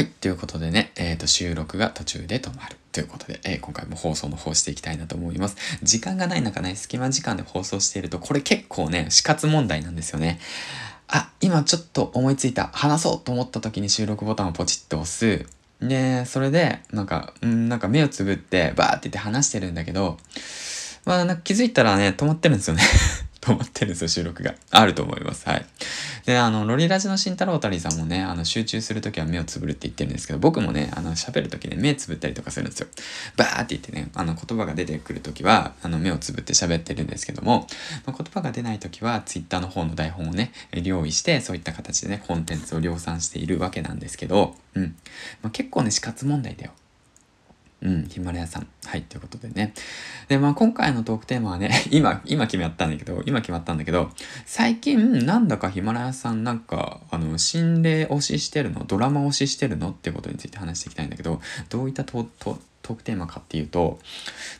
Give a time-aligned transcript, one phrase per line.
[0.00, 0.06] はい。
[0.06, 2.78] ということでね、えっ、と、収録が途中で止まる。
[2.90, 5.56] ということで、えー今回も放送の方していきたいなと思います。
[5.82, 10.40] 時間がない中ね、隙間時間で放送していると、これ結構ね、死活問題なんですよね。
[11.06, 12.68] あ、今ちょっと思いついた。
[12.68, 15.44] 話そうと思った時に収録ボタンをポチッと押す。
[15.86, 20.16] で、それで、なんか、うん、なんか目をつぶって、バーって言って話してるんだけど、
[21.04, 22.82] まあ、なんか気づいたらね、止まってるんですよね。
[23.40, 24.54] 止まってるんですよ、収録が。
[24.70, 25.48] あると思います。
[25.48, 25.66] はい。
[26.26, 32.88] で、あの、ロリラジの慎太郎たりさんもね、あの、集中するときは目をつぶるって言ってるんですけど、僕もね、あの、喋るときね、目つぶったりとかするんですよ。
[33.36, 37.66] バーって言ってね、あの、言葉が出てくるときは、あの、目をつぶって喋ってるんですけども、
[38.06, 44.96] まあ言葉が出ないときは、ツイッターの方の台本をね、用意して、そういった形でね、コンテンツを量産しているわけなんですけど、うん。
[45.42, 46.72] まあ、結構ね、死活問題だよ。
[47.82, 48.66] うん、ヒマラヤさん。
[48.84, 49.72] はい、ということでね。
[50.28, 54.10] で、まあ今回のトークテーマはね、 今、今決めったんだけど、今決まったんだけど、
[54.46, 58.84] 最近なんだかヒマラヤさんなんか、あの、心霊推ししてるの？
[58.84, 59.90] ドラマ推ししてるの？
[59.90, 64.00] ってことについて話していきたいんだけど、どういったと、とトークテーマかっていうと、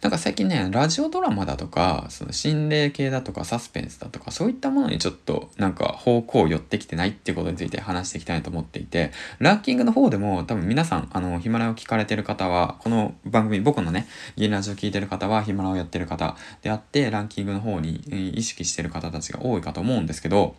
[0.03, 17.97] なんか最近ね、ラジオドラマだとか、その心霊系だとかサスペンスだとか、そういったものにちょっとなんか方向を寄ってきてないっていうことについて話していきたいと思っていて、ランキングの方でも多分皆さん、あの、ヒマラヤを聞かれてる方は、この番組、僕のね、ゲラジオ聞いてる方はヒマラヤをやってる方であって、ランキングの方に
[18.37, 20.55] 意識してる方たちが多いかと思うんですけど、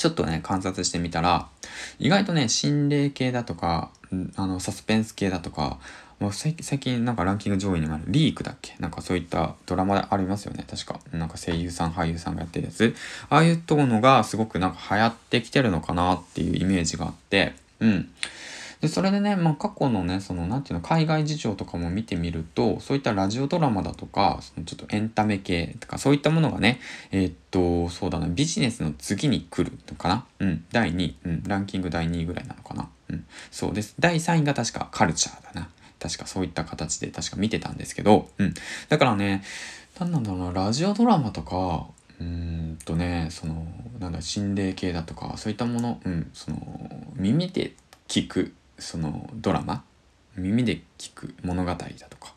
[0.00, 1.46] ちょっとね、観察してみたら、
[1.98, 3.90] 意外とね、心霊系だとか、
[4.34, 5.78] あの、サスペンス系だとか、
[6.20, 8.74] もう最近なんかランキング上位にもあるリークだっけ？
[8.78, 11.00] なんかそういったドラマでありますよね確か。
[11.12, 12.94] なんか声優さん俳優さんがやってるやつ。
[13.30, 18.10] ああいうとこのがすごくなんか流行ってきてるのかなっていうイメージがあってうん。
[18.80, 30.24] でそれでね、まあ、過去のねそのなんていうの海外事情とかも見てみるとそういったラジオドラマだとかそのちょっとエンタメ系とかそういったものがねえーっとそうだなビジネスの次に来るのかな？
[30.38, 32.88] うん第2位、うん、ランキング第2位ぐらいなのかな？
[33.10, 33.94] うんそうです。
[33.98, 35.68] 第3位が確かカルチャーだな。
[35.98, 38.54] 確かそういった形で確か見てたんですけど、うん。
[38.88, 39.42] だからね、
[39.98, 43.66] なんなんだろうな、ラジオドラマとか、うんとね、その、
[43.98, 47.74] なんだ、心霊系だとか、そういったもの、うん、その、耳で
[48.08, 49.84] 聞く、その、ドラマ
[50.36, 52.34] 耳で聞く物語だとか、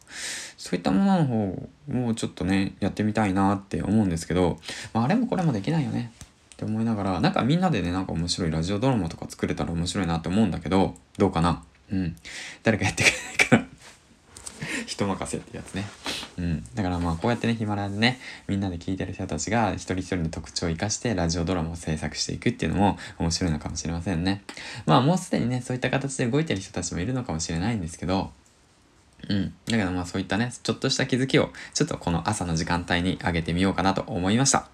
[0.58, 1.70] そういったものの方
[2.10, 4.60] をちょっとね、やってみたいなって思うんですけど、
[4.94, 6.12] まあ、あれもこれもできないよね。
[6.54, 11.64] って思いながら、なんかみんなでね、なんか面白いラジオドラマとか作れたら面白いなって思うんだけど、どうかな？
[11.92, 12.16] うん。
[12.64, 13.68] 誰かやってくれないかな？
[14.86, 15.86] 人任せってやつね。
[16.38, 16.63] うん。
[16.74, 24.44] だからまあこうやってね、ヒマラヤでね、みんなで聞いてる人たちが一人一人の特徴を生かしてラジオドラマを制作していくっていうのも面白いのかもしれませんね。
[24.86, 28.32] まあもうすでにね、そういった形で動いてる人たちもいるのかもしれないんですけど、
[29.30, 29.54] うん。
[29.66, 34.68] だけどまあそういったね、ちょっとした気づきを、ちょっとこの朝の時間帯に上げてみようかなと思いました。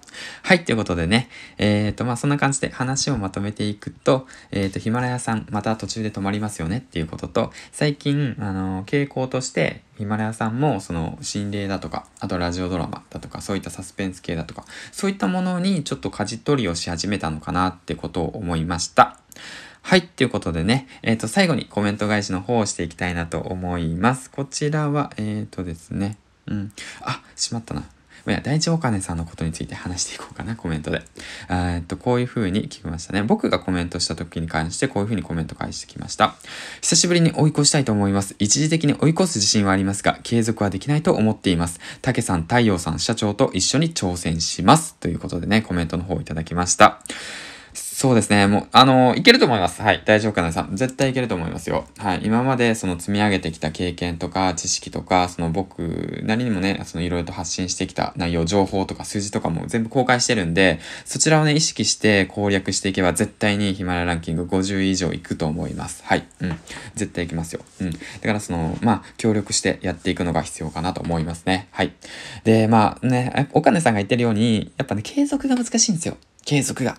[0.43, 19.19] はい、ということでね、えっ、とまあそんな感じで話をまとめていくと、えっ、とヒマラヤさんまた途中で止まりますよねっていうことと、最近、あの傾向として、ヒマラヤさんもその心霊だとか、あとラジオドラマだとか、そういったサスペンス系だとか、そういったものにちょっと舵取りをし始めたのかなってことを思いました。
[19.81, 20.07] はい。
[20.07, 24.29] ということでね、えっ、と、最後にコメント返しの方をしていきたいなと思います。
[24.29, 26.17] こちらは、えっ、とですね、
[26.47, 26.71] うん。
[27.01, 27.83] あ、しまったな。
[28.27, 31.01] いや、第一お金さんのことについて話していこうかな、コメントで。
[31.49, 33.23] えっと、こういう風に聞きましたね。
[33.23, 36.35] 僕がコメントした時に関して、こういう風にコメント返してきました。
[36.81, 38.35] 久しぶりに追い越したいと思います。
[38.37, 41.79] 一時的に追い越す自信はありますが、継続はできないと思っています。
[42.01, 44.95] 竹さん、太陽さん、社長と一緒に挑戦します。
[44.99, 47.01] ということでね、コメントの方をいただきました。
[47.99, 48.47] そうですね。
[48.47, 49.81] もう、あのいけると思います。
[49.81, 50.01] はい。
[50.05, 50.73] 大丈夫かなさん。
[50.77, 51.83] 絶対いけると思いますよ。
[51.97, 52.21] はい。
[52.23, 66.01] 今までその積み上げてきた経験とか知識とか、その僕なりにもね、そのいろいろと発信してきた内容、情報とか数字とかも全部公開してるんで、そちらをね、意識して攻略していけば絶対にヒマラランキング50以上いくと思います。
[66.05, 66.25] はい。
[66.39, 66.57] うん。
[66.95, 67.59] 絶対いきますよ。
[67.81, 67.91] うん。
[67.91, 71.67] だからその、まあ、協力してやっていくのが必要かなと思いますね。
[71.71, 71.91] はい。
[72.45, 76.15] で、まあね、お金さんが言ってるように、やっぱね、継続が難しいんですよ。
[76.45, 76.97] 継続が。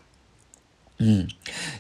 [1.01, 1.29] うん。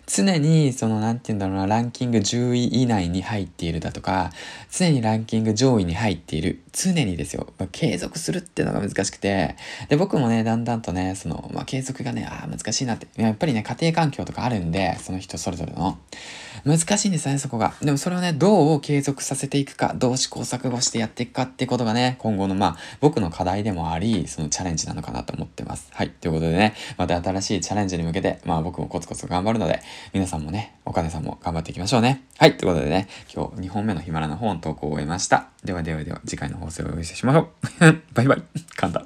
[0.07, 4.31] 常に、その、何て言うんだろうな、ランキング10位以内に入っているだとか、
[4.72, 6.63] 常にランキング上位に入っている。
[6.72, 7.53] 常にですよ。
[7.59, 9.57] まあ継続するっていうのが難しくて、
[9.91, 13.09] で、僕もね、だんだんとね、その、まあ、継続がね、ああ、難しいなって。
[13.21, 15.99] やっぱりね、家庭環境とかあるんで、その人それぞれの。
[16.65, 17.74] 難しいんですよね、そこが。
[17.80, 25.89] でもそれをね、どう継続させていくか、どう試行錯誤してやっていくかってことがね、今後のまあ、僕の課題でもあり、そのチャレンジなのかなと思ってます。
[25.92, 26.10] はい。
[26.10, 29.80] ということでね、また新しいチャレンジに向けて、まあ僕もコツコツ頑張るので、
[30.12, 32.24] 皆さんもね、お金さんも頑張っていきましょうね。
[32.39, 32.57] はい。
[32.57, 35.48] ということでね、今日2本目のヒマラの本投稿を終えました。
[35.65, 37.48] ではではでは、次回の放送をお寄せしましょう。
[38.15, 38.42] バイバイ。
[38.77, 39.04] 噛んだ。